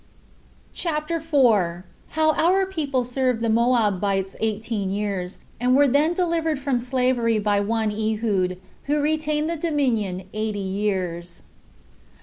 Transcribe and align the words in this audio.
CHAPTER 0.73 1.19
4. 1.19 1.85
How 2.17 2.31
Our 2.33 2.65
People 2.65 3.03
Served 3.03 3.41
The 3.41 3.51
Moabites 3.51 4.35
Eighteen 4.39 4.89
Years, 4.89 5.37
And 5.59 5.75
Were 5.75 5.87
Then 5.87 6.13
Delivered 6.15 6.59
From 6.59 6.79
Slavery 6.79 7.37
By 7.37 7.59
One 7.59 7.91
Ehud 7.91 8.57
Who 8.85 8.99
Retained 8.99 9.47
The 9.47 9.57
Dominion 9.57 10.23
Eighty 10.33 10.57
Years. 10.57 11.43